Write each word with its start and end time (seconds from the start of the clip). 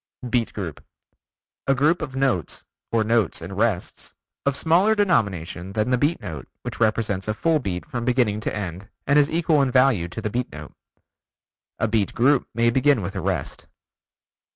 Beat 0.27 0.51
Group: 0.55 0.83
A 1.67 1.75
group 1.75 2.01
of 2.01 2.15
notes 2.15 2.65
or 2.91 3.03
notes 3.03 3.39
and 3.39 3.55
rests, 3.55 4.15
of 4.47 4.55
smaller 4.55 4.95
denomination 4.95 5.73
than 5.73 5.91
the 5.91 5.97
beat 5.99 6.19
note 6.19 6.47
which 6.63 6.79
represents 6.79 7.27
a 7.27 7.35
full 7.35 7.59
beat 7.59 7.85
from 7.85 8.03
beginning 8.03 8.39
to 8.39 8.55
end 8.55 8.89
and 9.05 9.19
is 9.19 9.29
equal 9.29 9.61
in 9.61 9.69
value 9.69 10.07
to 10.07 10.19
the 10.19 10.31
beat 10.31 10.51
note. 10.51 10.73
(A 11.77 11.87
beat 11.87 12.15
group 12.15 12.47
may 12.55 12.71
begin 12.71 13.03
with 13.03 13.13
a 13.13 13.21
rest.) 13.21 13.67